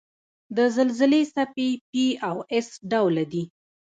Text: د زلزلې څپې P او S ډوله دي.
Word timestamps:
د 0.55 0.57
زلزلې 0.75 1.21
څپې 1.33 1.69
P 1.91 1.93
او 2.27 2.35
S 2.65 2.67
ډوله 2.91 3.23
دي. 3.31 3.43